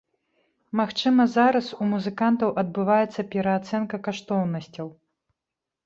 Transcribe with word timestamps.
Магчыма, 0.79 1.27
зараз 1.35 1.69
у 1.81 1.91
музыкантаў 1.93 2.49
адбываецца 2.65 3.21
пераацэнка 3.37 4.05
каштоўнасцяў. 4.05 4.87